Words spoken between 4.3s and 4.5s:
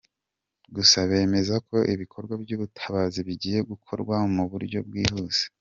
mu